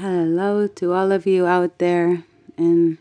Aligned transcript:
Hello 0.00 0.68
to 0.68 0.92
all 0.92 1.10
of 1.10 1.26
you 1.26 1.44
out 1.44 1.78
there, 1.78 2.22
and 2.56 2.98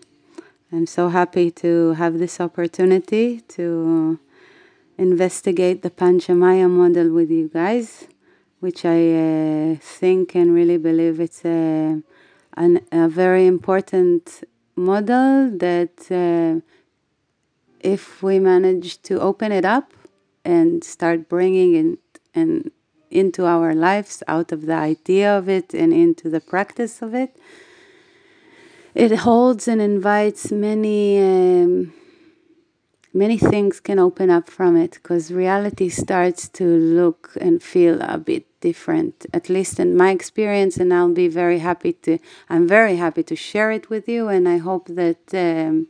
I'm 0.72 0.88
so 0.88 1.10
happy 1.10 1.52
to 1.52 1.94
have 1.94 2.18
this 2.18 2.42
opportunity 2.42 3.42
to 3.50 4.18
investigate 4.98 5.84
the 5.84 5.92
Panchamaya 5.92 6.68
model 6.68 7.12
with 7.12 7.30
you 7.30 7.50
guys, 7.50 8.08
which 8.62 8.84
I 8.84 9.14
uh, 9.14 9.76
think 9.80 10.34
and 10.34 10.56
really 10.56 10.78
believe 10.78 11.20
it's 11.20 11.46
a, 11.46 12.02
an, 12.56 12.82
a 12.92 13.08
very 13.08 13.46
important 13.46 14.44
model 14.76 15.52
that 15.56 16.10
uh, 16.10 16.62
if 17.80 18.24
we 18.24 18.40
manage 18.40 19.04
to 19.04 19.20
open 19.20 19.52
it 19.52 19.66
up 19.66 19.94
and 20.44 20.84
start 20.84 21.30
bringing 21.30 21.76
it 21.76 22.20
and 22.34 22.72
into 23.10 23.46
our 23.46 23.74
lives 23.74 24.24
out 24.28 24.52
of 24.52 24.66
the 24.66 24.74
idea 24.74 25.38
of 25.38 25.48
it 25.50 25.74
and 25.74 25.94
into 25.94 26.30
the 26.30 26.42
practice 26.42 27.02
of 27.02 27.14
it. 27.14 27.36
It 28.96 29.16
holds 29.18 29.68
and 29.68 29.82
invites 29.82 30.52
many 30.52 31.20
um, 31.22 31.94
many 33.14 33.38
things 33.38 33.80
can 33.80 34.00
open 34.00 34.30
up 34.30 34.50
from 34.50 34.78
it 34.78 34.92
because 34.94 35.32
reality 35.32 35.90
starts 35.90 36.48
to 36.50 36.64
look 36.66 37.36
and 37.42 37.62
feel 37.62 38.02
a 38.02 38.18
bit 38.18 38.46
different 38.62 39.26
at 39.34 39.50
least 39.50 39.80
in 39.80 39.96
my 39.96 40.10
experience 40.12 40.78
and 40.78 40.94
i'll 40.94 41.14
be 41.14 41.28
very 41.28 41.60
happy 41.60 41.94
to 41.94 42.18
i'm 42.50 42.68
very 42.68 42.96
happy 42.96 43.24
to 43.24 43.36
share 43.36 43.72
it 43.72 43.90
with 43.90 44.08
you 44.08 44.28
and 44.28 44.48
i 44.48 44.58
hope 44.58 44.88
that 44.88 45.24
um, 45.34 45.88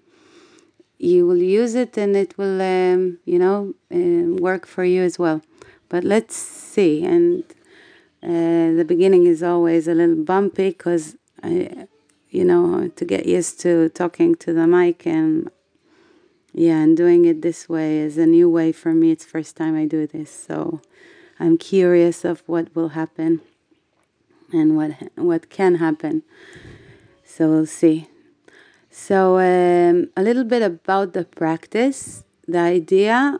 you 0.97 1.25
will 1.27 1.43
use 1.61 1.75
it 1.75 1.97
and 1.97 2.15
it 2.15 2.37
will 2.37 2.61
um, 2.61 3.17
you 3.25 3.39
know 3.39 3.73
uh, 3.93 4.35
work 4.41 4.65
for 4.65 4.83
you 4.83 5.01
as 5.01 5.17
well 5.17 5.41
but 5.89 6.03
let's 6.03 6.35
see. 6.35 7.03
And 7.03 7.43
uh, 8.23 8.75
the 8.77 8.85
beginning 8.87 9.25
is 9.25 9.43
always 9.43 9.87
a 9.87 9.93
little 9.93 10.23
bumpy 10.23 10.69
because 10.69 11.15
I, 11.43 11.87
you 12.29 12.43
know, 12.43 12.89
to 12.95 13.05
get 13.05 13.25
used 13.25 13.59
to 13.61 13.89
talking 13.89 14.35
to 14.35 14.53
the 14.53 14.67
mic 14.67 15.05
and 15.05 15.49
yeah, 16.53 16.81
and 16.81 16.97
doing 16.97 17.25
it 17.25 17.41
this 17.43 17.69
way 17.69 17.99
is 17.99 18.17
a 18.17 18.25
new 18.25 18.49
way 18.49 18.71
for 18.71 18.93
me. 18.93 19.11
It's 19.11 19.25
first 19.25 19.55
time 19.55 19.77
I 19.77 19.85
do 19.85 20.07
this, 20.07 20.31
so 20.31 20.81
I'm 21.39 21.57
curious 21.57 22.25
of 22.25 22.41
what 22.47 22.75
will 22.75 22.89
happen 22.89 23.41
and 24.51 24.75
what 24.75 24.91
what 25.15 25.49
can 25.49 25.75
happen. 25.75 26.23
So 27.23 27.49
we'll 27.49 27.67
see. 27.67 28.07
So 28.89 29.37
um, 29.37 30.09
a 30.17 30.23
little 30.23 30.43
bit 30.43 30.63
about 30.63 31.13
the 31.13 31.25
practice. 31.25 32.23
The 32.47 32.59
idea 32.59 33.37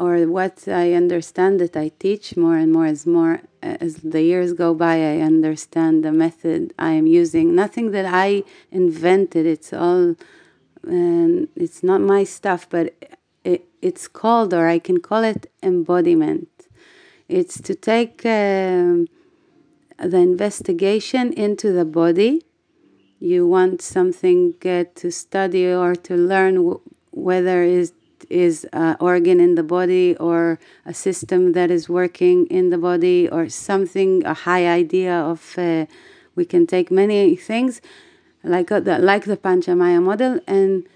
or 0.00 0.26
what 0.26 0.66
I 0.66 0.94
understand 0.94 1.60
that 1.60 1.76
I 1.76 1.92
teach 1.98 2.34
more 2.34 2.56
and 2.56 2.72
more 2.72 2.86
as 2.86 3.06
more 3.06 3.42
as 3.62 3.96
the 3.96 4.22
years 4.22 4.54
go 4.54 4.72
by, 4.72 4.94
I 4.94 5.18
understand 5.20 6.02
the 6.02 6.10
method 6.10 6.72
I 6.78 6.92
am 6.92 7.06
using. 7.06 7.54
Nothing 7.54 7.90
that 7.90 8.06
I 8.06 8.44
invented. 8.70 9.44
It's 9.44 9.74
all, 9.74 10.16
and 10.82 11.48
it's 11.54 11.82
not 11.82 12.00
my 12.00 12.24
stuff, 12.24 12.66
but 12.70 12.94
it, 13.44 13.66
it's 13.82 14.08
called, 14.08 14.54
or 14.54 14.66
I 14.66 14.78
can 14.78 15.00
call 15.00 15.22
it 15.22 15.52
embodiment. 15.62 16.48
It's 17.28 17.60
to 17.60 17.74
take 17.74 18.24
um, 18.24 19.06
the 19.98 20.16
investigation 20.16 21.34
into 21.34 21.72
the 21.72 21.84
body. 21.84 22.42
You 23.18 23.46
want 23.46 23.82
something 23.82 24.54
uh, 24.64 24.84
to 24.94 25.12
study 25.12 25.66
or 25.66 25.94
to 25.94 26.16
learn, 26.16 26.78
whether 27.10 27.62
is 27.62 27.92
is 28.30 28.64
an 28.72 28.96
organ 29.00 29.40
in 29.40 29.56
the 29.56 29.62
body 29.62 30.16
or 30.16 30.58
a 30.86 30.94
system 30.94 31.52
that 31.52 31.70
is 31.70 31.88
working 31.88 32.46
in 32.46 32.70
the 32.70 32.78
body 32.78 33.28
or 33.28 33.48
something, 33.48 34.24
a 34.24 34.34
high 34.34 34.66
idea 34.66 35.14
of, 35.14 35.58
uh, 35.58 35.86
we 36.36 36.44
can 36.44 36.66
take 36.66 36.90
many 36.90 37.36
things 37.36 37.80
like, 38.42 38.72
uh, 38.72 38.80
the, 38.80 38.98
like 38.98 39.24
the 39.24 39.36
Panchamaya 39.36 40.02
model 40.02 40.40
and, 40.46 40.86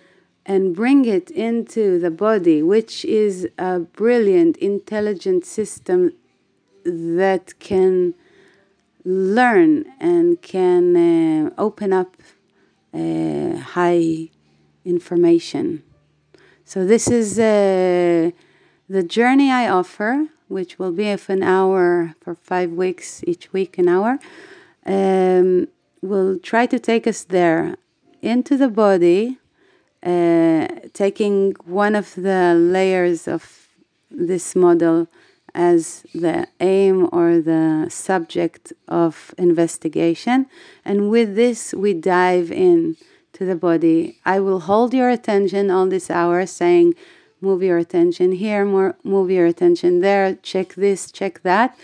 and 0.47 0.75
bring 0.75 1.05
it 1.05 1.31
into 1.31 1.99
the 1.99 2.11
body, 2.11 2.63
which 2.63 3.05
is 3.05 3.49
a 3.59 3.81
brilliant, 3.81 4.57
intelligent 4.59 5.45
system 5.45 6.13
that 6.85 7.59
can 7.59 8.15
learn 9.05 9.85
and 10.01 10.41
can 10.41 10.97
uh, 10.97 11.51
open 11.59 11.93
up 11.93 12.17
uh, 12.95 13.57
high 13.57 14.31
information. 14.85 15.83
So 16.67 16.87
this 16.87 17.09
is 17.09 17.39
uh, 17.39 18.31
the 18.89 19.03
journey 19.03 19.51
I 19.51 19.69
offer, 19.69 20.29
which 20.49 20.79
will 20.79 20.93
be 20.93 21.11
of 21.11 21.29
an 21.29 21.43
hour 21.43 22.15
for 22.23 22.35
five 22.35 22.71
weeks, 22.71 23.23
each 23.27 23.53
week 23.53 23.77
an 23.77 23.89
hour. 23.89 24.19
Um, 24.87 25.69
will 26.01 26.39
try 26.39 26.67
to 26.67 26.79
take 26.79 27.07
us 27.07 27.25
there 27.25 27.77
into 28.23 28.57
the 28.57 28.69
body, 28.69 29.39
uh, 30.03 30.69
taking 30.95 31.53
one 31.65 31.95
of 31.95 32.15
the 32.15 32.55
layers 32.55 33.29
of 33.29 33.69
this 34.11 34.57
model 34.57 35.09
as 35.55 36.05
the 36.15 36.47
aim 36.61 37.09
or 37.13 37.41
the 37.41 37.87
subject 37.91 38.73
of 38.89 39.35
investigation. 39.37 40.47
And 40.85 41.11
with 41.11 41.37
this, 41.37 41.75
we 41.75 41.93
dive 41.95 42.51
in 42.51 42.97
to 43.35 43.45
the 43.45 43.57
body. 43.57 44.19
I 44.25 44.41
will 44.41 44.61
hold 44.61 44.95
your 44.95 45.11
attention 45.11 45.71
all 45.71 45.87
this 45.87 46.11
hour, 46.11 46.47
saying, 46.47 46.95
move 47.41 47.63
your 47.63 47.79
attention 47.79 48.33
here, 48.33 48.65
more, 48.65 48.97
move 49.05 49.31
your 49.31 49.47
attention 49.47 50.01
there, 50.01 50.35
check 50.37 50.75
this, 50.75 51.11
check 51.11 51.43
that. 51.43 51.79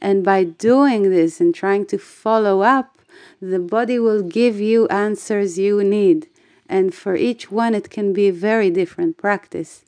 And 0.00 0.24
by 0.24 0.44
doing 0.44 1.10
this 1.10 1.40
and 1.40 1.54
trying 1.54 1.86
to 1.86 1.98
follow 1.98 2.62
up, 2.62 2.98
the 3.40 3.58
body 3.58 3.98
will 3.98 4.22
give 4.22 4.60
you 4.60 4.88
answers 4.88 5.58
you 5.58 5.84
need. 5.84 6.28
And 6.68 6.94
for 6.94 7.14
each 7.14 7.50
one, 7.50 7.74
it 7.74 7.90
can 7.90 8.12
be 8.12 8.28
a 8.28 8.32
very 8.32 8.70
different 8.70 9.16
practice, 9.18 9.84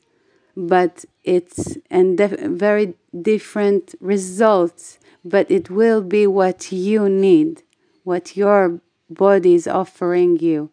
but 0.55 1.05
it's 1.23 1.77
and 1.89 2.17
def- 2.17 2.39
very 2.39 2.93
different 3.19 3.95
results. 3.99 4.99
But 5.23 5.49
it 5.49 5.71
will 5.71 6.01
be 6.01 6.27
what 6.27 6.71
you 6.71 7.09
need, 7.09 7.63
what 8.03 8.37
your 8.37 8.79
body 9.09 9.53
is 9.55 9.67
offering 9.67 10.39
you. 10.39 10.69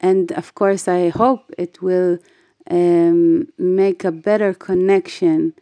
And 0.00 0.32
of 0.32 0.54
course, 0.54 0.88
I 0.88 1.08
hope 1.08 1.50
it 1.56 1.82
will 1.82 2.18
um, 2.70 3.48
make 3.58 4.04
a 4.04 4.12
better 4.12 4.52
connection 4.54 5.54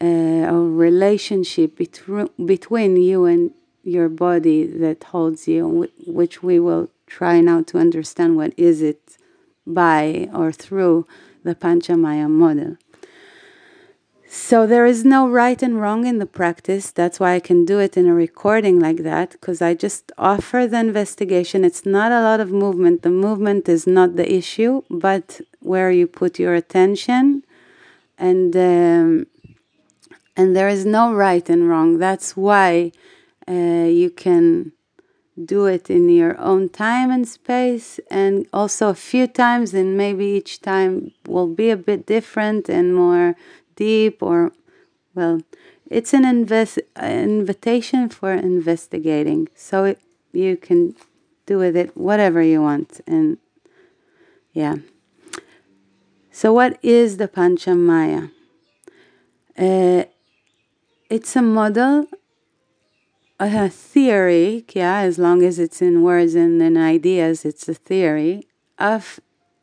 uh, 0.00 0.52
or 0.52 0.68
relationship 0.68 1.76
between 1.76 2.28
between 2.44 2.96
you 2.96 3.24
and 3.24 3.52
your 3.82 4.08
body 4.08 4.66
that 4.66 5.04
holds 5.04 5.46
you, 5.46 5.88
which 6.06 6.42
we 6.42 6.58
will 6.58 6.90
try 7.06 7.40
now 7.40 7.62
to 7.62 7.78
understand 7.78 8.36
what 8.36 8.52
is 8.56 8.82
it 8.82 9.16
by 9.66 10.28
or 10.34 10.52
through 10.52 11.06
the 11.44 11.54
Panchamaya 11.54 12.28
model. 12.28 12.76
So 14.38 14.66
there 14.66 14.84
is 14.84 15.02
no 15.02 15.26
right 15.26 15.60
and 15.62 15.80
wrong 15.80 16.06
in 16.06 16.18
the 16.18 16.26
practice. 16.26 16.90
That's 16.90 17.18
why 17.18 17.34
I 17.34 17.40
can 17.40 17.64
do 17.64 17.78
it 17.78 17.96
in 17.96 18.06
a 18.06 18.12
recording 18.14 18.78
like 18.78 18.98
that, 18.98 19.30
because 19.32 19.62
I 19.62 19.72
just 19.72 20.12
offer 20.18 20.66
the 20.66 20.78
investigation. 20.78 21.64
It's 21.64 21.86
not 21.86 22.12
a 22.12 22.20
lot 22.20 22.38
of 22.38 22.52
movement. 22.52 23.00
The 23.00 23.10
movement 23.10 23.66
is 23.66 23.86
not 23.86 24.16
the 24.16 24.30
issue, 24.30 24.82
but 24.90 25.40
where 25.60 25.90
you 25.90 26.06
put 26.06 26.38
your 26.38 26.54
attention, 26.54 27.44
and 28.18 28.54
um, 28.54 29.26
and 30.36 30.54
there 30.54 30.68
is 30.68 30.84
no 30.84 31.14
right 31.14 31.48
and 31.48 31.66
wrong. 31.68 31.98
That's 31.98 32.36
why 32.36 32.92
uh, 33.48 33.88
you 34.02 34.10
can 34.10 34.72
do 35.42 35.64
it 35.64 35.88
in 35.90 36.10
your 36.10 36.38
own 36.38 36.68
time 36.68 37.10
and 37.10 37.26
space, 37.26 37.98
and 38.10 38.46
also 38.52 38.90
a 38.90 38.94
few 38.94 39.26
times, 39.26 39.72
and 39.72 39.96
maybe 39.96 40.26
each 40.26 40.60
time 40.60 41.12
will 41.26 41.48
be 41.48 41.70
a 41.70 41.76
bit 41.76 42.04
different 42.06 42.68
and 42.68 42.94
more 42.94 43.34
deep 43.76 44.22
or 44.22 44.52
well 45.14 45.40
it's 45.88 46.12
an 46.12 46.24
invest 46.24 46.78
invitation 47.00 48.08
for 48.08 48.32
investigating. 48.32 49.48
So 49.54 49.84
it, 49.84 50.00
you 50.32 50.56
can 50.56 50.94
do 51.46 51.58
with 51.58 51.76
it 51.76 51.96
whatever 51.96 52.42
you 52.42 52.62
want 52.62 53.00
and 53.06 53.38
yeah. 54.52 54.76
So 56.32 56.52
what 56.52 56.78
is 56.82 57.18
the 57.18 57.28
panchamaya? 57.28 58.30
Uh, 59.56 60.04
it's 61.08 61.36
a 61.36 61.42
model 61.42 62.06
a 63.38 63.68
theory 63.68 64.64
yeah 64.72 65.00
as 65.00 65.18
long 65.18 65.42
as 65.42 65.58
it's 65.58 65.82
in 65.82 66.02
words 66.02 66.34
and 66.34 66.60
in 66.60 66.76
ideas 66.76 67.44
it's 67.44 67.68
a 67.68 67.74
theory 67.74 68.46
of 68.78 69.20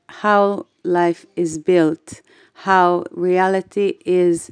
how 0.08 0.66
life 0.84 1.26
is 1.36 1.58
built 1.58 2.22
how 2.54 3.04
reality 3.12 3.98
is 4.06 4.52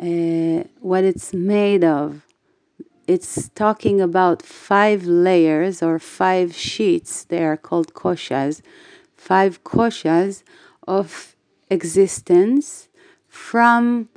uh, 0.00 0.64
what 0.80 1.04
it's 1.04 1.32
made 1.32 1.84
of. 1.84 2.26
It's 3.06 3.48
talking 3.50 4.00
about 4.00 4.42
five 4.42 5.04
layers 5.04 5.82
or 5.82 5.98
five 5.98 6.54
sheets, 6.54 7.24
they 7.24 7.42
are 7.44 7.56
called 7.56 7.94
koshas, 7.94 8.60
five 9.16 9.64
koshas 9.64 10.42
of 10.86 11.34
existence 11.70 12.88
from 13.28 14.08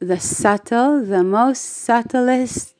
the 0.00 0.20
subtle, 0.20 1.04
the 1.04 1.24
most 1.24 1.62
subtlest 1.64 2.74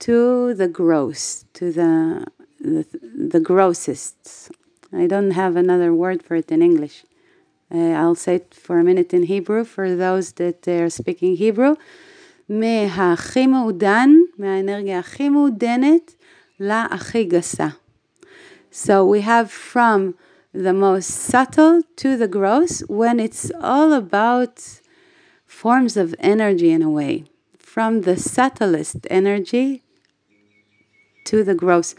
to 0.00 0.52
the 0.54 0.68
gross, 0.68 1.44
to 1.54 1.72
the 1.72 2.26
the, 2.60 2.86
the 3.28 3.40
grossest. 3.40 4.50
I 4.93 5.07
don't 5.07 5.31
have 5.31 5.55
another 5.55 5.93
word 5.93 6.23
for 6.23 6.35
it 6.35 6.51
in 6.51 6.61
English. 6.61 7.03
Uh, 7.73 7.91
I'll 7.91 8.15
say 8.15 8.35
it 8.35 8.55
for 8.55 8.79
a 8.79 8.83
minute 8.83 9.13
in 9.13 9.23
Hebrew 9.23 9.63
for 9.63 9.95
those 9.95 10.33
that 10.33 10.67
are 10.67 10.89
speaking 10.89 11.35
Hebrew. 11.35 11.75
מהכי 12.49 13.47
מעודן, 13.47 14.09
מהאנרגיה 14.37 14.99
הכי 14.99 15.29
מעודנת 15.29 16.15
להכי 16.59 17.23
גסה. 17.23 17.67
So 18.71 19.05
we 19.05 19.21
have 19.21 19.51
from 19.51 20.15
the 20.53 20.73
most 20.73 21.09
subtle 21.09 21.81
to 21.97 22.17
the 22.17 22.27
gross 22.27 22.81
when 22.87 23.19
it's 23.19 23.51
all 23.61 23.93
about 23.93 24.81
forms 25.45 25.95
of 25.97 26.15
energy 26.19 26.71
in 26.71 26.81
a 26.81 26.89
way. 26.89 27.25
From 27.57 28.01
the 28.01 28.17
subtlest 28.17 29.05
energy 29.09 29.83
to 31.25 31.43
the 31.43 31.55
gross. 31.55 31.93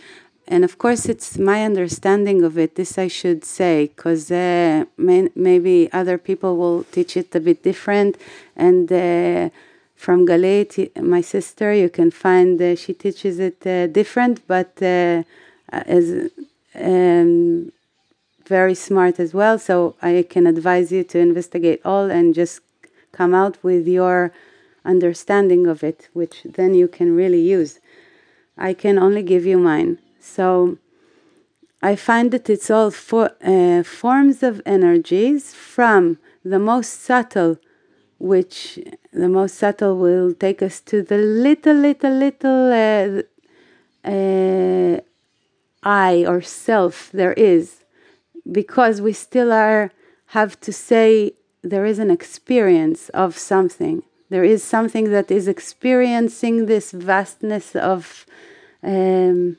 And 0.47 0.63
of 0.63 0.77
course, 0.77 1.07
it's 1.07 1.37
my 1.39 1.63
understanding 1.63 2.43
of 2.43 2.57
it. 2.57 2.75
This 2.75 2.97
I 2.97 3.07
should 3.07 3.43
say, 3.43 3.87
because 3.87 4.29
uh, 4.29 4.85
may, 4.97 5.29
maybe 5.35 5.89
other 5.91 6.17
people 6.17 6.55
will 6.57 6.83
teach 6.91 7.17
it 7.17 7.33
a 7.33 7.39
bit 7.39 7.63
different. 7.63 8.17
And 8.55 8.91
uh, 8.91 9.49
from 9.95 10.27
Galit, 10.27 10.95
my 11.01 11.21
sister, 11.21 11.73
you 11.73 11.89
can 11.89 12.11
find 12.11 12.61
uh, 12.61 12.75
she 12.75 12.93
teaches 12.93 13.39
it 13.39 13.65
uh, 13.65 13.87
different, 13.87 14.47
but 14.47 14.71
uh, 14.81 15.23
as 15.69 16.29
um, 16.75 17.71
very 18.45 18.75
smart 18.75 19.19
as 19.19 19.33
well. 19.33 19.57
So 19.57 19.95
I 20.01 20.25
can 20.29 20.45
advise 20.45 20.91
you 20.91 21.03
to 21.05 21.17
investigate 21.17 21.81
all 21.83 22.11
and 22.11 22.35
just 22.35 22.61
come 23.11 23.33
out 23.33 23.57
with 23.63 23.87
your 23.87 24.31
understanding 24.83 25.65
of 25.65 25.83
it, 25.83 26.09
which 26.13 26.43
then 26.43 26.75
you 26.75 26.87
can 26.87 27.15
really 27.15 27.41
use. 27.41 27.79
I 28.57 28.73
can 28.73 28.99
only 28.99 29.23
give 29.23 29.45
you 29.45 29.57
mine. 29.57 29.97
So 30.25 30.77
I 31.81 31.95
find 31.95 32.31
that 32.31 32.49
it's 32.49 32.71
all 32.71 32.91
for, 32.91 33.29
uh, 33.43 33.83
forms 33.83 34.41
of 34.41 34.61
energies 34.65 35.53
from 35.53 36.17
the 36.43 36.59
most 36.59 37.03
subtle, 37.03 37.57
which 38.17 38.79
the 39.13 39.29
most 39.29 39.55
subtle 39.55 39.97
will 39.97 40.33
take 40.33 40.61
us 40.61 40.81
to 40.81 41.03
the 41.03 41.17
little, 41.17 41.75
little, 41.75 42.11
little 42.11 42.73
uh, 42.73 43.21
uh, 44.03 44.99
I 45.83 46.25
or 46.27 46.41
self 46.41 47.11
there 47.13 47.33
is, 47.33 47.83
because 48.51 49.01
we 49.01 49.13
still 49.13 49.51
are 49.51 49.91
have 50.27 50.59
to 50.61 50.73
say 50.73 51.33
there 51.61 51.85
is 51.85 51.99
an 51.99 52.09
experience 52.09 53.09
of 53.09 53.37
something. 53.37 54.03
There 54.29 54.43
is 54.43 54.63
something 54.63 55.11
that 55.11 55.29
is 55.29 55.47
experiencing 55.47 56.65
this 56.65 56.91
vastness 56.91 57.75
of 57.75 58.25
um, 58.83 59.57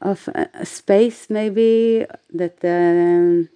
of 0.00 0.28
a, 0.28 0.64
space, 0.64 1.28
maybe 1.28 2.06
that 2.32 2.58
um, 2.64 3.48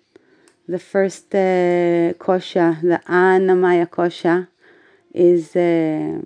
the 0.68 0.78
first 0.78 1.34
uh, 1.34 2.12
kosha, 2.18 2.80
the 2.82 3.00
Annamaya 3.06 3.88
kosha, 3.88 4.48
is 5.12 5.54
uh, 5.56 6.20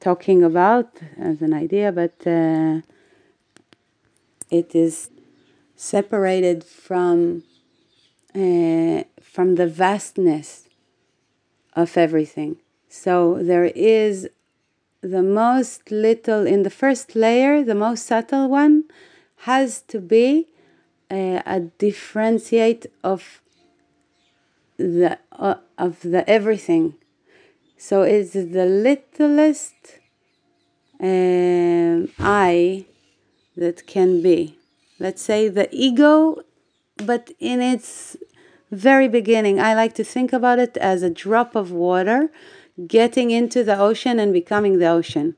talking 0.00 0.42
about 0.42 0.98
as 1.18 1.40
an 1.40 1.54
idea, 1.54 1.92
but 1.92 2.14
uh, 2.26 2.80
it 4.50 4.74
is 4.74 5.10
separated 5.76 6.64
from 6.64 7.42
uh, 8.34 9.02
from 9.20 9.54
the 9.56 9.66
vastness 9.66 10.68
of 11.74 11.96
everything. 11.96 12.56
So 12.88 13.38
there 13.42 13.64
is 13.64 14.28
the 15.00 15.22
most 15.22 15.90
little 15.90 16.46
in 16.46 16.62
the 16.62 16.70
first 16.70 17.14
layer, 17.14 17.64
the 17.64 17.74
most 17.74 18.06
subtle 18.06 18.48
one, 18.48 18.84
has 19.50 19.82
to 19.82 19.98
be 20.00 20.48
a, 21.10 21.36
uh, 21.36 21.42
a 21.46 21.60
differentiate 21.60 22.86
of 23.02 23.42
the 24.76 25.18
uh, 25.32 25.56
of 25.78 26.00
the 26.02 26.28
everything. 26.28 26.94
So 27.76 28.02
it's 28.02 28.32
the 28.32 28.66
littlest 28.66 29.74
um, 31.00 32.08
I 32.18 32.86
that 33.56 33.86
can 33.86 34.22
be. 34.22 34.56
Let's 34.98 35.22
say 35.22 35.48
the 35.48 35.68
ego, 35.72 36.42
but 36.96 37.32
in 37.40 37.60
its 37.60 38.16
very 38.70 39.08
beginning. 39.08 39.60
I 39.60 39.74
like 39.74 39.94
to 39.96 40.04
think 40.04 40.32
about 40.32 40.58
it 40.58 40.76
as 40.78 41.02
a 41.02 41.10
drop 41.10 41.54
of 41.54 41.70
water 41.70 42.30
getting 42.86 43.30
into 43.30 43.62
the 43.62 43.78
ocean 43.78 44.18
and 44.18 44.32
becoming 44.32 44.78
the 44.78 44.88
ocean. 44.88 45.36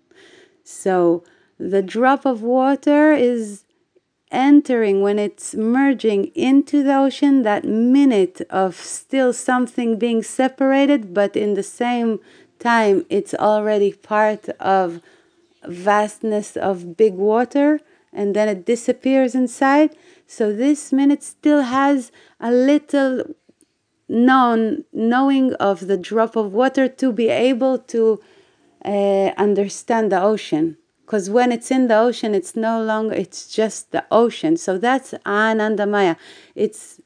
So 0.63 1.25
the 1.59 1.83
drop 1.83 2.25
of 2.25 2.43
water 2.43 3.13
is 3.13 3.65
entering 4.35 5.01
when 5.01 5.19
it's 5.19 5.55
merging 5.55 6.27
into 6.35 6.83
the 6.83 6.97
ocean, 6.97 7.43
that 7.43 7.65
minute 7.65 8.43
of 8.51 8.77
still 8.77 9.33
something 9.33 9.99
being 9.99 10.23
separated, 10.23 11.15
but 11.15 11.37
in 11.37 11.55
the 11.55 11.63
same 11.63 12.21
time, 12.59 13.07
it's 13.09 13.35
already 13.35 13.93
part 13.93 14.49
of 14.61 15.01
vastness 15.67 16.57
of 16.57 16.97
big 16.97 17.15
water 17.15 17.81
and 18.13 18.37
then 18.37 18.49
it 18.49 18.67
disappears 18.67 19.35
inside 19.35 19.97
so 20.27 20.53
this 20.53 20.93
minute 20.93 21.23
still 21.23 21.63
has 21.63 22.11
a 22.41 22.51
little 22.51 23.23
known 24.09 24.85
knowing 24.93 25.55
of 25.55 25.87
the 25.87 25.97
drop 25.97 26.37
of 26.37 26.53
water 26.53 26.89
to 26.89 27.13
be 27.13 27.29
able 27.29 27.79
to 27.79 28.21
uh, 28.85 29.31
understand 29.39 30.13
the 30.13 30.21
ocean. 30.21 30.77
Because 31.05 31.29
when 31.29 31.53
it's 31.53 31.71
in 31.71 31.89
the 31.89 31.99
ocean, 31.99 32.35
it's 32.35 32.57
no 32.57 32.83
longer, 32.83 33.15
it's 33.15 33.47
just 33.49 33.93
the 33.93 34.05
ocean. 34.11 34.57
So 34.57 34.79
that's 34.79 35.13
Anandamaya. 35.27 36.17
It's, 36.55 37.01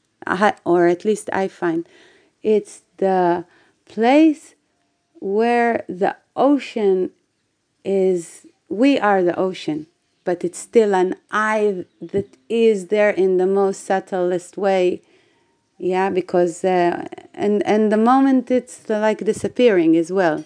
or 0.65 0.87
at 0.87 1.03
least 1.03 1.29
I 1.33 1.47
find, 1.47 1.87
it's 2.41 2.81
the 2.97 3.45
place 3.85 4.55
where 5.19 5.83
the 5.89 6.15
ocean 6.35 7.11
is, 7.83 8.45
we 8.69 8.97
are 8.99 9.21
the 9.21 9.37
ocean 9.37 9.87
but 10.29 10.43
it's 10.43 10.59
still 10.59 10.93
an 10.93 11.15
I 11.31 11.85
that 12.13 12.37
is 12.49 12.87
there 12.93 13.09
in 13.09 13.37
the 13.37 13.47
most 13.47 13.83
subtlest 13.83 14.57
way. 14.57 15.01
Yeah, 15.79 16.09
because 16.11 16.63
uh, 16.63 17.07
and 17.33 17.65
and 17.65 17.91
the 17.91 17.97
moment 17.97 18.51
it's 18.51 18.87
like 18.89 19.19
disappearing 19.33 19.95
as 19.95 20.11
well, 20.11 20.43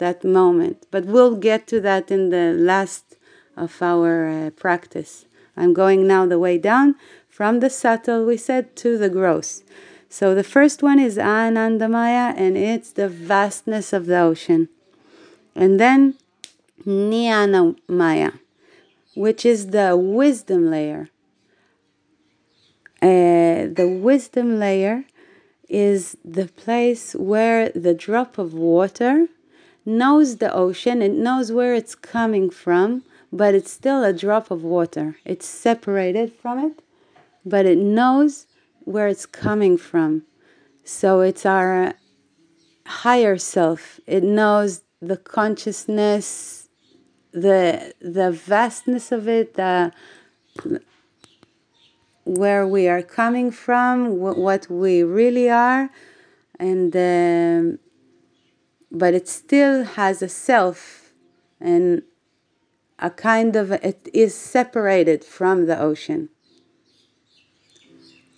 that 0.00 0.24
moment. 0.24 0.86
But 0.90 1.06
we'll 1.06 1.36
get 1.36 1.66
to 1.68 1.80
that 1.80 2.10
in 2.10 2.28
the 2.28 2.52
last 2.52 3.16
of 3.56 3.80
our 3.80 4.28
uh, 4.28 4.50
practice. 4.50 5.24
I'm 5.56 5.72
going 5.72 6.06
now 6.06 6.26
the 6.26 6.38
way 6.38 6.58
down 6.58 6.96
from 7.28 7.60
the 7.60 7.70
subtle 7.70 8.26
we 8.26 8.36
said 8.36 8.76
to 8.76 8.98
the 8.98 9.08
gross. 9.08 9.62
So 10.08 10.34
the 10.34 10.44
first 10.44 10.82
one 10.82 10.98
is 10.98 11.16
Anandamaya, 11.16 12.34
and 12.36 12.56
it's 12.56 12.90
the 12.90 13.08
vastness 13.08 13.92
of 13.92 14.06
the 14.06 14.18
ocean. 14.18 14.68
And 15.54 15.78
then 15.78 16.14
Jnanamaya 16.84 18.40
which 19.14 19.44
is 19.44 19.68
the 19.68 19.96
wisdom 19.96 20.70
layer. 20.70 21.08
Uh, 23.02 23.66
the 23.80 23.88
wisdom 24.00 24.58
layer 24.58 25.04
is 25.68 26.16
the 26.24 26.46
place 26.46 27.14
where 27.14 27.70
the 27.70 27.94
drop 27.94 28.38
of 28.38 28.54
water 28.54 29.26
knows 29.84 30.36
the 30.36 30.52
ocean, 30.52 31.02
it 31.02 31.12
knows 31.12 31.52
where 31.52 31.74
it's 31.74 31.94
coming 31.94 32.50
from, 32.50 33.04
but 33.32 33.54
it's 33.54 33.70
still 33.70 34.04
a 34.04 34.12
drop 34.12 34.50
of 34.50 34.62
water. 34.62 35.16
It's 35.24 35.46
separated 35.46 36.32
from 36.32 36.58
it, 36.58 36.82
but 37.44 37.66
it 37.66 37.78
knows 37.78 38.46
where 38.80 39.08
it's 39.08 39.26
coming 39.26 39.76
from. 39.76 40.22
So 40.84 41.20
it's 41.20 41.46
our 41.46 41.94
higher 42.86 43.38
self. 43.38 44.00
It 44.06 44.22
knows 44.22 44.82
the 45.00 45.16
consciousness 45.16 46.60
the 47.32 47.94
the 48.00 48.30
vastness 48.30 49.12
of 49.12 49.28
it, 49.28 49.54
the 49.54 49.92
where 52.24 52.66
we 52.66 52.88
are 52.88 53.02
coming 53.02 53.50
from, 53.50 54.18
what 54.18 54.68
we 54.70 55.02
really 55.02 55.48
are, 55.48 55.90
and 56.58 56.94
um, 56.94 57.78
but 58.90 59.14
it 59.14 59.28
still 59.28 59.84
has 59.84 60.22
a 60.22 60.28
self 60.28 61.12
and 61.60 62.02
a 62.98 63.10
kind 63.10 63.56
of 63.56 63.72
it 63.72 64.08
is 64.12 64.34
separated 64.34 65.24
from 65.24 65.66
the 65.66 65.78
ocean 65.78 66.28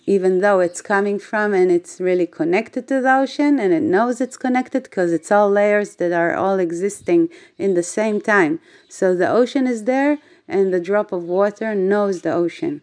even 0.05 0.39
though 0.39 0.59
it's 0.59 0.81
coming 0.81 1.17
from 1.17 1.53
and 1.53 1.71
it's 1.71 2.01
really 2.01 2.27
connected 2.27 2.87
to 2.87 3.01
the 3.01 3.15
ocean 3.15 3.59
and 3.59 3.73
it 3.73 3.81
knows 3.81 4.19
it's 4.19 4.37
connected 4.37 4.83
because 4.83 5.13
it's 5.13 5.31
all 5.31 5.49
layers 5.49 5.95
that 5.95 6.11
are 6.11 6.35
all 6.35 6.59
existing 6.59 7.29
in 7.57 7.73
the 7.73 7.83
same 7.83 8.19
time. 8.19 8.59
So 8.89 9.15
the 9.15 9.29
ocean 9.29 9.65
is 9.65 9.85
there 9.85 10.19
and 10.47 10.73
the 10.73 10.79
drop 10.79 11.11
of 11.11 11.23
water 11.23 11.73
knows 11.73 12.21
the 12.21 12.33
ocean. 12.33 12.81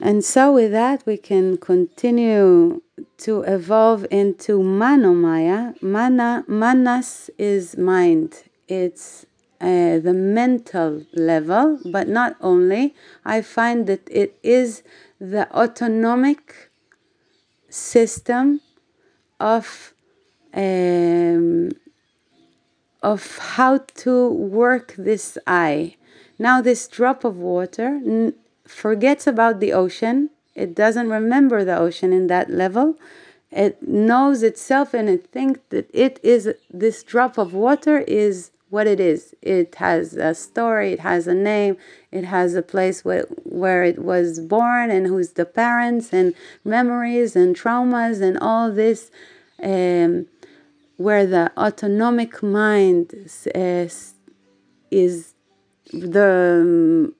And 0.00 0.24
so 0.24 0.52
with 0.52 0.72
that 0.72 1.04
we 1.06 1.16
can 1.16 1.56
continue 1.56 2.82
to 3.20 3.42
evolve 3.42 4.06
into 4.10 4.58
manomaya. 4.58 5.80
Mana 5.82 6.44
manas 6.46 7.30
is 7.38 7.76
mind. 7.76 8.44
It's 8.68 9.26
uh, 9.60 9.98
the 9.98 10.14
mental 10.14 11.04
level, 11.12 11.78
but 11.84 12.08
not 12.08 12.36
only. 12.40 12.94
I 13.24 13.42
find 13.42 13.86
that 13.86 14.08
it 14.10 14.38
is 14.42 14.82
the 15.20 15.50
autonomic 15.54 16.70
system 17.68 18.60
of 19.38 19.94
um, 20.54 21.70
of 23.02 23.38
how 23.38 23.78
to 23.94 24.28
work 24.28 24.94
this 24.96 25.38
eye. 25.46 25.96
Now, 26.38 26.60
this 26.60 26.88
drop 26.88 27.24
of 27.24 27.36
water 27.36 28.32
forgets 28.66 29.26
about 29.26 29.60
the 29.60 29.72
ocean. 29.72 30.30
It 30.54 30.74
doesn't 30.74 31.08
remember 31.08 31.64
the 31.64 31.76
ocean 31.76 32.12
in 32.12 32.26
that 32.28 32.50
level. 32.50 32.96
It 33.50 33.82
knows 33.82 34.42
itself 34.42 34.94
and 34.94 35.08
it 35.08 35.26
thinks 35.32 35.60
that 35.70 35.90
it 35.92 36.20
is 36.22 36.52
this 36.70 37.02
drop 37.02 37.38
of 37.38 37.52
water 37.52 37.98
is 37.98 38.50
what 38.68 38.86
it 38.86 39.00
is. 39.00 39.34
It 39.42 39.74
has 39.76 40.14
a 40.14 40.34
story, 40.34 40.92
it 40.92 41.00
has 41.00 41.26
a 41.26 41.34
name, 41.34 41.76
it 42.12 42.24
has 42.24 42.54
a 42.54 42.62
place 42.62 43.04
where, 43.04 43.26
where 43.42 43.82
it 43.82 43.98
was 43.98 44.38
born 44.38 44.90
and 44.90 45.06
who's 45.06 45.32
the 45.32 45.44
parents 45.44 46.12
and 46.12 46.34
memories 46.64 47.34
and 47.34 47.56
traumas 47.56 48.20
and 48.20 48.38
all 48.38 48.70
this. 48.70 49.10
Um, 49.62 50.26
where 50.96 51.26
the 51.26 51.50
autonomic 51.56 52.42
mind 52.42 53.14
is, 53.54 54.14
is 54.90 55.34
the 55.92 57.10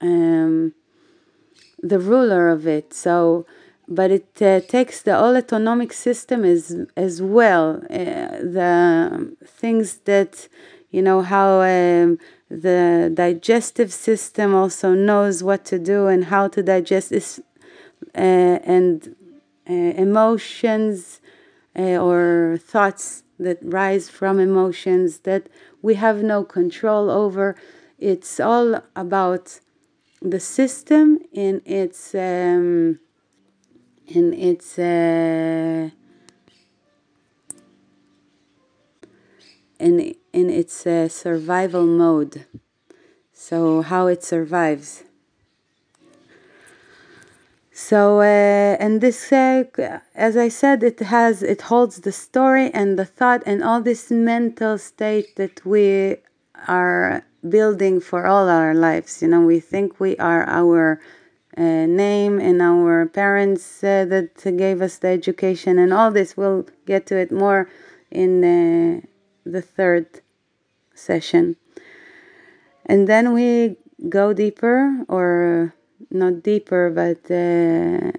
um, 0.00 0.74
the 1.82 1.98
ruler 1.98 2.48
of 2.48 2.66
it. 2.66 2.92
So, 2.94 3.46
but 3.88 4.10
it 4.10 4.40
uh, 4.40 4.60
takes 4.60 5.02
the 5.02 5.16
all 5.16 5.36
autonomic 5.36 5.92
system 5.92 6.44
as 6.44 6.86
as 6.96 7.20
well. 7.20 7.82
Uh, 7.90 8.38
the 8.58 9.36
things 9.46 9.98
that 10.04 10.48
you 10.90 11.02
know 11.02 11.22
how 11.22 11.60
um, 11.62 12.18
the 12.48 13.10
digestive 13.12 13.92
system 13.92 14.54
also 14.54 14.94
knows 14.94 15.42
what 15.42 15.64
to 15.66 15.78
do 15.78 16.06
and 16.06 16.26
how 16.26 16.48
to 16.48 16.62
digest 16.62 17.10
this, 17.10 17.40
uh, 18.14 18.58
and 18.76 19.14
uh, 19.68 19.72
emotions 19.72 21.20
uh, 21.78 21.96
or 21.96 22.58
thoughts 22.60 23.22
that 23.38 23.58
rise 23.62 24.08
from 24.08 24.38
emotions 24.38 25.20
that 25.20 25.48
we 25.82 25.94
have 25.94 26.22
no 26.22 26.44
control 26.44 27.10
over. 27.10 27.56
It's 27.98 28.38
all 28.40 28.82
about 28.96 29.60
the 30.20 30.40
system 30.40 31.18
in 31.32 31.62
its 31.64 32.14
um, 32.14 32.98
in 34.06 34.32
its 34.34 34.78
uh, 34.78 35.90
in 39.78 40.14
in 40.32 40.50
its 40.50 40.86
uh, 40.86 41.08
survival 41.08 41.86
mode. 41.86 42.46
So 43.32 43.82
how 43.82 44.06
it 44.06 44.22
survives. 44.22 45.04
So, 47.72 48.20
uh, 48.20 48.76
and 48.78 49.00
this, 49.00 49.32
uh, 49.32 49.64
as 50.14 50.36
I 50.36 50.48
said, 50.48 50.82
it 50.82 51.00
has, 51.00 51.42
it 51.42 51.62
holds 51.62 52.02
the 52.02 52.12
story 52.12 52.70
and 52.74 52.98
the 52.98 53.06
thought 53.06 53.42
and 53.46 53.64
all 53.64 53.80
this 53.80 54.10
mental 54.10 54.76
state 54.76 55.34
that 55.36 55.64
we 55.64 56.16
are 56.67 57.25
building 57.47 57.99
for 57.99 58.25
all 58.25 58.49
our 58.49 58.73
lives. 58.73 59.21
You 59.21 59.27
know, 59.27 59.41
we 59.41 59.59
think 59.59 59.99
we 59.99 60.17
are 60.17 60.43
our 60.47 60.99
uh, 61.57 61.61
name 61.61 62.39
and 62.39 62.61
our 62.61 63.05
parents 63.05 63.83
uh, 63.83 64.05
that 64.05 64.57
gave 64.57 64.81
us 64.81 64.97
the 64.97 65.09
education 65.09 65.79
and 65.79 65.93
all 65.93 66.11
this. 66.11 66.35
We'll 66.35 66.67
get 66.85 67.05
to 67.07 67.17
it 67.17 67.31
more 67.31 67.69
in 68.11 68.43
uh, 68.43 69.01
the 69.45 69.61
third 69.61 70.21
session. 70.93 71.55
And 72.85 73.07
then 73.07 73.33
we 73.33 73.77
go 74.09 74.33
deeper 74.33 75.05
or 75.07 75.73
not 76.11 76.43
deeper, 76.43 76.89
but 76.89 77.31
uh, 77.31 78.11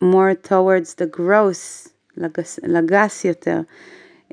more 0.00 0.34
towards 0.34 0.94
the 0.94 1.06
gross, 1.06 1.88
לגס 2.16 3.24
יותר, 3.24 3.64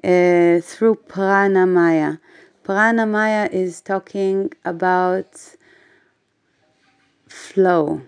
uh, 0.04 0.62
through 0.62 0.96
pranamaya. 1.08 2.20
Pranamaya 2.65 3.53
is 3.53 3.81
talking 3.81 4.53
about 4.65 5.57
flow, 7.29 8.03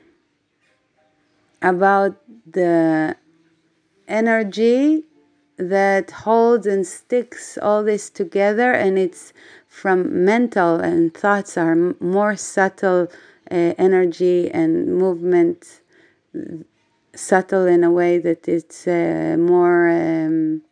about 1.60 2.16
the 2.46 3.16
energy 4.06 5.04
that 5.56 6.10
holds 6.10 6.66
and 6.66 6.86
sticks 6.86 7.58
all 7.60 7.82
this 7.82 8.10
together, 8.10 8.72
and 8.72 8.98
it's 8.98 9.32
from 9.66 10.24
mental 10.24 10.76
and 10.76 11.12
thoughts 11.14 11.56
are 11.56 11.74
more 11.98 12.36
subtle 12.36 13.08
uh, 13.50 13.74
energy 13.76 14.50
and 14.50 14.86
movement 14.86 15.80
subtle 17.14 17.66
in 17.66 17.84
a 17.84 17.90
way 17.90 18.18
that 18.18 18.48
it's 18.48 18.86
uh, 18.86 19.36
more 19.38 19.88
um, 19.88 20.62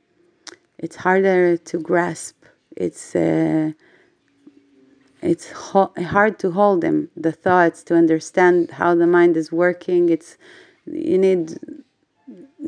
it's 0.79 0.97
harder 0.97 1.57
to 1.57 1.79
grasp 1.79 2.41
it's 2.76 3.14
uh, 3.14 3.73
it's 5.21 5.50
ho- 5.50 5.93
hard 5.99 6.38
to 6.41 6.50
hold 6.50 6.81
them 6.81 7.09
the 7.17 7.33
thoughts 7.33 7.83
to 7.85 7.95
understand 7.95 8.73
how 8.73 8.95
the 8.95 9.07
mind 9.07 9.37
is 9.37 9.52
working. 9.52 10.09
It's 10.09 10.37
you 10.87 11.19
need 11.19 11.59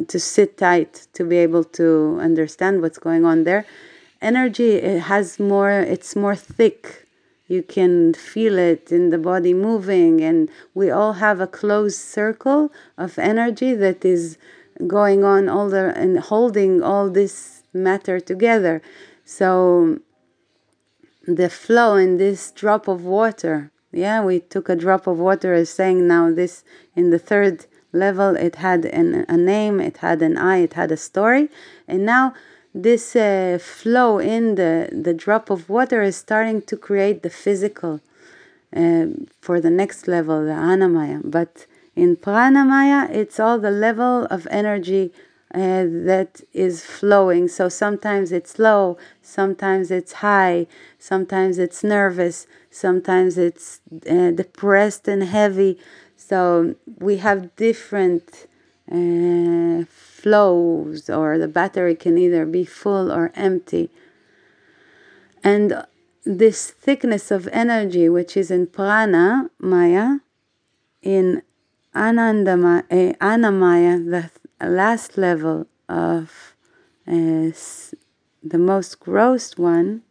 to 0.08 0.18
sit 0.20 0.58
tight 0.58 1.06
to 1.12 1.24
be 1.24 1.36
able 1.38 1.64
to 1.64 2.18
understand 2.20 2.82
what's 2.82 2.98
going 2.98 3.24
on 3.24 3.44
there. 3.44 3.66
Energy 4.20 4.72
it 4.74 5.00
has 5.02 5.38
more 5.38 5.70
it's 5.70 6.14
more 6.16 6.36
thick. 6.36 7.06
You 7.46 7.62
can 7.62 8.14
feel 8.14 8.58
it 8.58 8.90
in 8.90 9.10
the 9.10 9.18
body 9.18 9.52
moving, 9.52 10.22
and 10.22 10.48
we 10.72 10.90
all 10.90 11.14
have 11.14 11.40
a 11.40 11.46
closed 11.46 12.00
circle 12.00 12.72
of 12.96 13.18
energy 13.18 13.74
that 13.74 14.02
is 14.02 14.38
going 14.86 15.24
on 15.24 15.48
all 15.48 15.68
the 15.68 15.92
and 15.94 16.18
holding 16.20 16.82
all 16.82 17.10
this 17.10 17.62
matter 17.74 18.18
together. 18.18 18.80
So 19.24 20.00
the 21.26 21.48
flow 21.48 21.96
in 21.96 22.18
this 22.18 22.50
drop 22.50 22.88
of 22.88 23.04
water. 23.04 23.70
Yeah, 23.92 24.24
we 24.24 24.40
took 24.40 24.68
a 24.68 24.76
drop 24.76 25.06
of 25.06 25.18
water 25.18 25.54
as 25.54 25.70
saying 25.70 26.06
now 26.06 26.30
this 26.30 26.64
in 26.94 27.10
the 27.10 27.18
third 27.18 27.66
level 27.92 28.36
it 28.36 28.56
had 28.56 28.84
an, 28.86 29.24
a 29.28 29.36
name, 29.36 29.80
it 29.80 29.98
had 29.98 30.20
an 30.20 30.36
eye, 30.36 30.58
it 30.58 30.74
had 30.74 30.90
a 30.90 30.96
story, 30.96 31.48
and 31.86 32.04
now 32.04 32.34
this 32.74 33.14
uh, 33.14 33.56
flow 33.60 34.18
in 34.18 34.56
the, 34.56 34.88
the 34.92 35.14
drop 35.14 35.48
of 35.48 35.68
water 35.68 36.02
is 36.02 36.16
starting 36.16 36.60
to 36.62 36.76
create 36.76 37.22
the 37.22 37.30
physical 37.30 38.00
uh, 38.74 39.06
for 39.40 39.60
the 39.60 39.70
next 39.70 40.08
level, 40.08 40.44
the 40.44 40.50
annamaya. 40.50 41.20
But 41.24 41.66
in 41.94 42.16
pranamaya, 42.16 43.08
it's 43.10 43.38
all 43.38 43.60
the 43.60 43.70
level 43.70 44.26
of 44.28 44.48
energy 44.50 45.12
uh, 45.54 45.86
that 45.86 46.40
is 46.52 46.84
flowing. 46.84 47.46
So 47.46 47.68
sometimes 47.68 48.32
it's 48.32 48.58
low, 48.58 48.98
sometimes 49.22 49.92
it's 49.92 50.14
high, 50.14 50.66
sometimes 50.98 51.58
it's 51.58 51.84
nervous, 51.84 52.48
sometimes 52.70 53.38
it's 53.38 53.80
uh, 54.10 54.32
depressed 54.32 55.06
and 55.06 55.22
heavy. 55.22 55.78
So 56.16 56.74
we 56.98 57.18
have 57.18 57.54
different 57.54 58.48
uh, 58.90 59.84
flows, 59.88 61.08
or 61.08 61.38
the 61.38 61.48
battery 61.48 61.94
can 61.94 62.18
either 62.18 62.44
be 62.46 62.64
full 62.64 63.12
or 63.12 63.30
empty. 63.36 63.90
And 65.44 65.84
this 66.24 66.70
thickness 66.70 67.30
of 67.30 67.46
energy, 67.52 68.08
which 68.08 68.36
is 68.36 68.50
in 68.50 68.66
prana 68.66 69.50
maya, 69.60 70.18
in 71.02 71.42
anandama, 71.94 72.82
uh, 72.90 73.14
annamaya, 73.20 74.10
the 74.10 74.30
last 74.60 75.18
level 75.18 75.66
of 75.88 76.54
uh, 77.06 77.50
the 78.42 78.58
most 78.58 79.00
gross 79.00 79.56
one, 79.56 80.02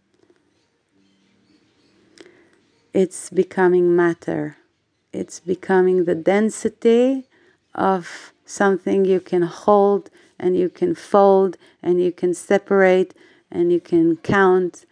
it's 2.94 3.30
becoming 3.30 3.96
matter. 3.96 4.58
It's 5.12 5.40
becoming 5.40 6.06
the 6.06 6.16
density 6.16 7.28
of 7.74 8.34
something 8.46 9.06
you 9.06 9.20
can 9.20 9.44
hold 9.44 10.10
and 10.40 10.58
you 10.58 10.70
can 10.70 10.94
fold 10.96 11.58
and 11.82 12.02
you 12.02 12.12
can 12.12 12.34
separate 12.34 13.14
and 13.52 13.72
you 13.72 13.80
can 13.80 14.18
count. 14.18 14.86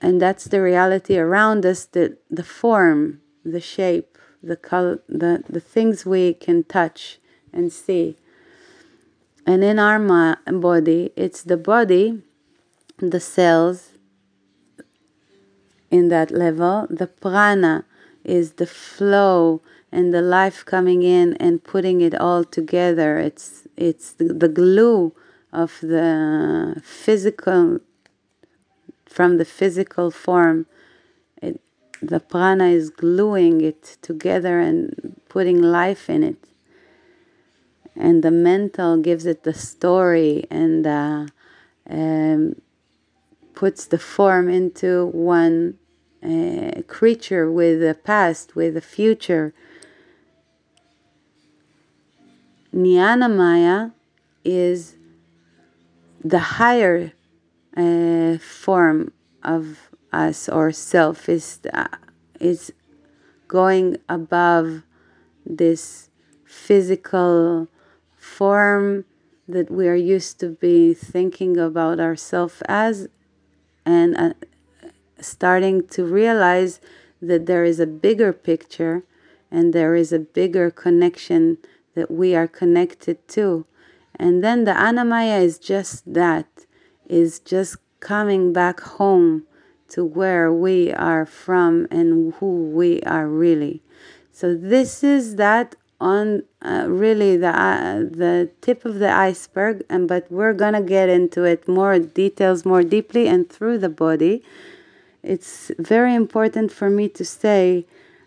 And 0.00 0.20
that's 0.20 0.44
the 0.44 0.60
reality 0.60 1.16
around 1.16 1.64
us 1.64 1.84
the, 1.84 2.16
the 2.30 2.44
form, 2.44 3.20
the 3.44 3.60
shape, 3.60 4.18
the 4.42 4.56
color, 4.56 5.00
the, 5.08 5.42
the 5.48 5.60
things 5.60 6.04
we 6.04 6.34
can 6.34 6.64
touch 6.64 7.18
and 7.54 7.72
see. 7.72 8.16
And 9.46 9.62
in 9.64 9.78
our 9.78 9.98
body, 10.46 11.12
it's 11.16 11.42
the 11.42 11.56
body, 11.56 12.22
the 12.98 13.20
cells 13.20 13.90
in 15.90 16.08
that 16.08 16.30
level, 16.30 16.88
the 16.90 17.06
prana 17.06 17.84
is 18.24 18.54
the 18.54 18.66
flow 18.66 19.60
and 19.92 20.12
the 20.12 20.22
life 20.22 20.64
coming 20.64 21.02
in 21.02 21.36
and 21.36 21.62
putting 21.62 22.00
it 22.00 22.14
all 22.14 22.42
together. 22.42 23.18
It's 23.18 23.68
it's 23.76 24.12
the, 24.12 24.32
the 24.32 24.48
glue 24.48 25.12
of 25.52 25.78
the 25.80 26.80
physical 26.82 27.80
from 29.06 29.36
the 29.36 29.44
physical 29.44 30.10
form. 30.10 30.66
It, 31.40 31.60
the 32.02 32.18
prana 32.18 32.68
is 32.68 32.90
gluing 32.90 33.60
it 33.60 33.96
together 34.02 34.58
and 34.58 35.20
putting 35.28 35.62
life 35.62 36.10
in 36.10 36.24
it. 36.24 36.48
And 37.96 38.22
the 38.22 38.30
mental 38.30 38.96
gives 38.96 39.24
it 39.26 39.44
the 39.44 39.54
story 39.54 40.46
and 40.50 40.86
uh, 40.86 41.26
um, 41.88 42.60
puts 43.54 43.86
the 43.86 43.98
form 43.98 44.48
into 44.48 45.06
one 45.06 45.78
uh, 46.22 46.82
creature 46.88 47.50
with 47.50 47.82
a 47.82 47.94
past, 47.94 48.56
with 48.56 48.76
a 48.76 48.80
future. 48.80 49.54
Jnana 52.74 53.32
Maya 53.34 53.90
is 54.44 54.96
the 56.22 56.38
higher 56.38 57.12
uh, 57.76 58.38
form 58.38 59.12
of 59.42 59.90
us 60.12 60.48
or 60.48 60.72
self 60.72 61.28
is 61.28 61.60
uh, 61.72 61.88
is 62.40 62.72
going 63.48 63.96
above 64.08 64.82
this 65.44 66.08
physical 66.44 67.68
form 68.36 69.04
that 69.46 69.70
we 69.70 69.86
are 69.88 70.02
used 70.16 70.40
to 70.40 70.48
be 70.48 70.94
thinking 70.94 71.56
about 71.56 72.00
ourselves 72.00 72.62
as 72.66 73.08
and 73.84 74.16
uh, 74.16 74.32
starting 75.20 75.86
to 75.88 76.04
realize 76.04 76.80
that 77.20 77.46
there 77.46 77.64
is 77.64 77.78
a 77.78 77.86
bigger 77.86 78.32
picture 78.32 79.04
and 79.50 79.72
there 79.72 79.94
is 79.94 80.12
a 80.12 80.18
bigger 80.18 80.70
connection 80.70 81.58
that 81.94 82.10
we 82.10 82.34
are 82.34 82.48
connected 82.48 83.16
to. 83.28 83.66
And 84.16 84.42
then 84.42 84.64
the 84.64 84.72
anamaya 84.72 85.42
is 85.42 85.58
just 85.58 86.12
that, 86.12 86.48
is 87.08 87.38
just 87.38 87.76
coming 88.00 88.52
back 88.52 88.80
home 88.80 89.44
to 89.88 90.04
where 90.04 90.52
we 90.52 90.92
are 90.92 91.26
from 91.26 91.86
and 91.90 92.34
who 92.34 92.70
we 92.70 93.00
are 93.02 93.28
really. 93.28 93.82
So 94.32 94.54
this 94.54 95.04
is 95.04 95.36
that 95.36 95.76
on 96.12 96.42
uh, 96.62 96.84
really 96.86 97.32
the 97.44 97.54
uh, 97.68 98.00
the 98.22 98.50
tip 98.60 98.84
of 98.84 98.94
the 99.04 99.10
iceberg 99.28 99.84
and 99.88 100.06
but 100.12 100.30
we're 100.30 100.52
to 100.52 100.84
get 100.96 101.08
into 101.08 101.40
it 101.52 101.66
more 101.66 101.98
details 101.98 102.58
more 102.72 102.84
deeply 102.96 103.24
and 103.26 103.42
through 103.54 103.78
the 103.78 103.88
body 103.88 104.42
it's 105.22 105.70
very 105.78 106.14
important 106.14 106.70
for 106.70 106.90
me 106.90 107.08
to 107.08 107.24
say 107.24 107.86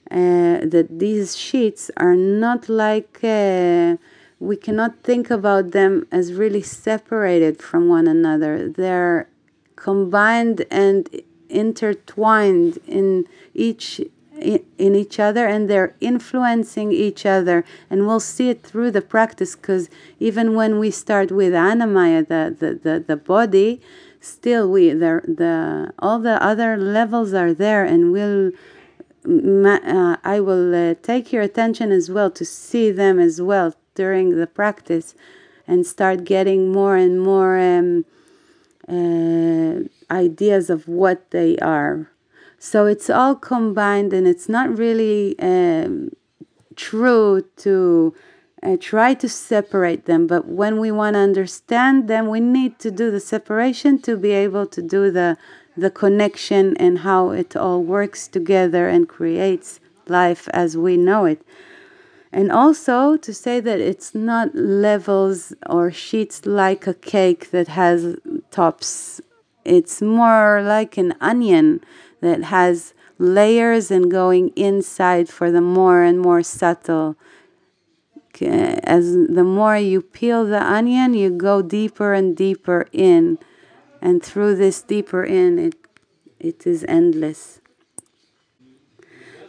uh, 0.10 0.66
that 0.74 0.88
these 0.90 1.38
sheets 1.38 1.92
are 1.98 2.16
not 2.16 2.68
like 2.68 3.20
uh, 3.24 3.96
we 4.40 4.56
cannot 4.56 5.04
think 5.04 5.30
about 5.30 5.72
them 5.72 6.08
as 6.12 6.34
really 6.34 6.62
separated 6.62 7.62
from 7.62 7.90
one 7.90 8.08
another. 8.08 8.70
They're 8.70 9.28
combined 9.76 10.66
and 10.72 11.10
intertwined 11.50 12.80
in 12.88 13.26
each 13.54 14.02
in 14.40 14.96
each 14.96 15.20
other 15.20 15.48
and 15.48 15.70
they're 15.70 15.96
influencing 16.00 16.92
each 16.92 17.26
other 17.26 17.66
and 17.90 18.06
we'll 18.06 18.20
see 18.20 18.50
it 18.50 18.62
through 18.62 18.92
the 18.92 19.02
practice 19.02 19.56
because 19.56 19.90
even 20.20 20.54
when 20.54 20.80
we 20.80 20.92
start 20.92 21.32
with 21.32 21.54
annamaya 21.54 22.28
the, 22.28 22.56
the, 22.60 22.74
the, 22.84 23.00
the 23.00 23.18
body 23.18 23.82
still 24.20 24.70
we 24.70 24.92
there 24.92 25.24
the 25.28 25.92
all 26.00 26.20
the 26.20 26.42
other 26.44 26.78
levels 26.78 27.34
are 27.34 27.54
there 27.54 27.84
and 27.84 28.12
we'll 28.12 28.52
uh, 29.28 30.16
I 30.24 30.40
will 30.40 30.74
uh, 30.74 30.96
take 31.02 31.34
your 31.34 31.42
attention 31.42 31.92
as 31.92 32.10
well 32.10 32.32
to 32.32 32.46
see 32.46 32.92
them 32.92 33.20
as 33.20 33.42
well 33.42 33.76
during 33.94 34.38
the 34.38 34.48
practice 34.48 35.16
and 35.68 35.86
start 35.86 36.24
getting 36.24 36.72
more 36.72 36.96
and 36.96 37.20
more 37.20 37.60
um, 37.60 38.06
uh, 38.88 39.82
ideas 40.10 40.70
of 40.70 40.88
what 40.88 41.32
they 41.32 41.58
are. 41.58 42.10
So 42.60 42.86
it's 42.86 43.10
all 43.10 43.36
combined, 43.36 44.14
and 44.14 44.28
it's 44.28 44.50
not 44.50 44.76
really 44.78 45.38
um, 45.40 46.12
true 46.76 47.46
to 47.58 48.16
uh, 48.64 48.78
try 48.80 49.14
to 49.14 49.30
separate 49.30 50.06
them. 50.06 50.28
But 50.28 50.48
when 50.48 50.80
we 50.80 50.92
want 50.92 51.14
to 51.14 51.20
understand 51.20 52.08
them, 52.08 52.28
we 52.28 52.40
need 52.40 52.80
to 52.80 52.92
do 52.92 53.12
the 53.12 53.20
separation 53.20 54.00
to 54.02 54.18
be 54.18 54.32
able 54.32 54.66
to 54.68 54.82
do 54.82 55.12
the 55.12 55.38
the 55.78 55.92
connection 55.92 56.76
and 56.78 57.00
how 57.00 57.30
it 57.30 57.56
all 57.56 57.84
works 57.84 58.28
together 58.28 58.90
and 58.90 59.08
creates 59.08 59.80
life 60.08 60.48
as 60.52 60.76
we 60.76 60.98
know 60.98 61.26
it. 61.26 61.42
And 62.32 62.52
also 62.52 63.16
to 63.18 63.34
say 63.34 63.60
that 63.60 63.80
it's 63.80 64.16
not 64.16 64.56
levels 64.56 65.54
or 65.70 65.92
sheets 65.92 66.46
like 66.46 66.88
a 66.88 66.94
cake 66.94 67.52
that 67.52 67.68
has 67.68 68.16
tops. 68.50 69.22
It's 69.64 70.02
more 70.02 70.62
like 70.64 70.98
an 70.98 71.14
onion 71.22 71.82
that 72.22 72.46
has 72.46 72.94
layers 73.18 73.92
and 73.92 74.10
going 74.12 74.50
inside 74.50 75.30
for 75.30 75.52
the 75.52 75.62
more 75.62 76.04
and 76.04 76.20
more 76.20 76.44
subtle. 76.44 77.16
As 78.40 79.14
the 79.14 79.44
more 79.44 79.78
you 79.78 80.02
peel 80.02 80.46
the 80.46 80.62
onion, 80.62 81.16
you 81.16 81.32
go 81.32 81.64
deeper 81.64 82.14
and 82.14 82.38
deeper 82.38 82.88
in 82.92 83.40
and 84.02 84.24
through 84.24 84.56
this 84.56 84.82
deeper 84.82 85.24
in 85.24 85.60
it 85.60 85.76
it 86.40 86.68
is 86.68 86.86
endless 86.88 87.60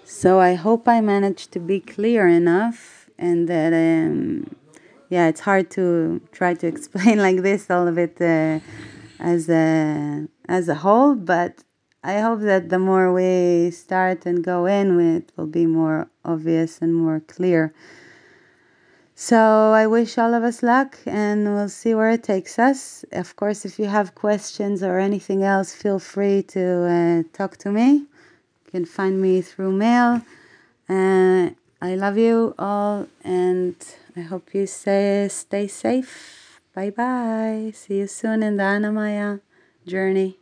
so 0.05 0.41
i 0.41 0.55
hope 0.55 0.89
i 0.89 1.01
managed 1.01 1.53
to 1.53 1.61
be 1.61 1.81
clear 1.81 2.27
enough 2.27 3.11
and 3.19 3.49
that 3.49 3.73
um, 3.73 4.57
yeah 5.11 5.29
it's 5.29 5.41
hard 5.41 5.71
to 5.71 6.21
try 6.33 6.55
to 6.55 6.67
explain 6.75 7.19
like 7.19 7.43
this 7.43 7.71
all 7.71 7.87
of 7.87 7.99
it 7.99 8.21
uh, 8.21 8.59
as 9.19 9.49
a 9.49 10.27
as 10.49 10.69
a 10.69 10.77
whole 10.77 11.15
but 11.15 11.65
i 12.13 12.15
hope 12.25 12.41
that 12.51 12.69
the 12.69 12.79
more 12.79 13.07
we 13.13 13.71
start 13.71 14.19
and 14.29 14.39
go 14.53 14.59
in 14.79 14.87
it 15.17 15.27
will 15.37 15.53
be 15.61 15.67
more 15.67 16.01
obvious 16.25 16.71
and 16.83 16.93
more 16.95 17.21
clear 17.35 17.73
so 19.21 19.73
I 19.73 19.89
wish 19.89 20.17
all 20.17 20.33
of 20.33 20.45
us 20.45 20.63
luck 20.63 20.97
and 21.05 21.53
we'll 21.53 21.69
see 21.69 21.93
where 21.93 22.13
it 22.13 22.23
takes 22.23 22.57
us. 22.57 23.05
Of 23.11 23.35
course, 23.35 23.65
if 23.65 23.77
you 23.81 23.87
have 23.87 24.15
questions 24.15 24.81
or 24.81 25.01
anything 25.01 25.43
else, 25.43 25.75
feel 25.75 25.99
free 25.99 26.45
to 26.55 26.65
uh, 26.87 27.37
talk 27.37 27.57
to 27.65 27.73
me. 27.73 28.07
You 28.65 28.71
can 28.71 28.85
find 28.85 29.21
me 29.21 29.43
through 29.43 29.73
mail. 29.73 30.23
Uh, 30.89 31.51
I 31.83 31.97
love 31.97 32.17
you 32.17 32.55
all 32.61 33.09
and 33.25 33.75
I 34.15 34.21
hope 34.21 34.55
you 34.55 34.69
stay, 34.69 35.27
stay 35.29 35.67
safe. 35.67 36.61
Bye 36.73 36.91
bye. 36.91 37.73
See 37.75 37.99
you 37.99 38.07
soon 38.07 38.45
in 38.45 38.57
the 38.57 38.63
Annamaya 38.63 39.41
journey. 39.85 40.39